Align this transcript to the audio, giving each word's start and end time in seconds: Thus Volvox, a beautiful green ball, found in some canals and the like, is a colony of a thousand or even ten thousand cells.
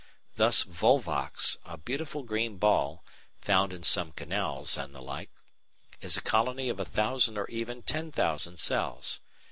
Thus 0.35 0.63
Volvox, 0.63 1.57
a 1.63 1.77
beautiful 1.77 2.23
green 2.23 2.57
ball, 2.57 3.03
found 3.39 3.71
in 3.71 3.83
some 3.83 4.13
canals 4.13 4.75
and 4.75 4.95
the 4.95 4.99
like, 4.99 5.29
is 6.01 6.17
a 6.17 6.23
colony 6.23 6.69
of 6.69 6.79
a 6.79 6.85
thousand 6.85 7.37
or 7.37 7.47
even 7.49 7.83
ten 7.83 8.11
thousand 8.11 8.57
cells. 8.59 9.19